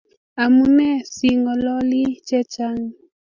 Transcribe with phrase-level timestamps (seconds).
[0.43, 2.87] amune si ng'oloni chechang'?